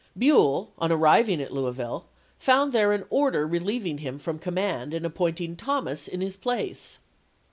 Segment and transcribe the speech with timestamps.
[0.17, 2.07] Buell, on arriving at Louisville,
[2.39, 6.97] found there an order relieving him from command, and appointing Thomas in his place.